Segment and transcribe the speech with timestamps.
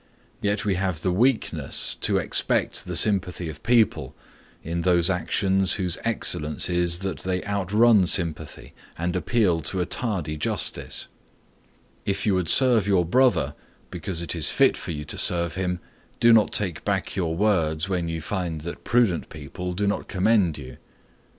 [0.41, 4.15] Yet we have the weakness to expect the sympathy of people
[4.63, 10.37] in those actions whose excellence is that they outrun sympathy and appeal to a tardy
[10.37, 11.07] justice.
[12.03, 13.53] If you would serve your brother,
[13.91, 15.79] because it is fit for you to serve him,
[16.19, 20.57] do not take back your words when you find that prudent people do not commend
[20.57, 20.77] you.